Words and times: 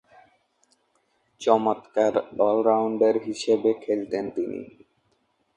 চমৎকার 1.41 2.13
অল-রাউন্ডার 2.39 3.15
হিসেবে 3.25 3.69
খেলতেন 3.81 4.25
তিনি। 4.35 4.59